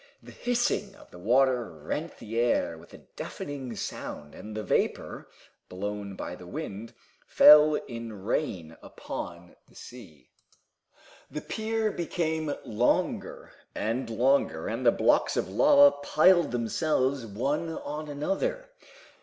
[0.23, 5.29] The hissing of the water rent the air with a deafening sound, and the vapor,
[5.69, 6.95] blown by the wind,
[7.27, 10.31] fell in rain upon the sea.
[11.29, 18.09] The pier became longer and longer, and the blocks of lava piled themselves one on
[18.09, 18.71] another.